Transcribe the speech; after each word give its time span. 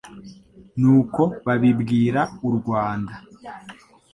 n'uko 0.81 1.21
babibwira 1.45 2.21
u 2.49 2.51
Rwanda 2.57 3.13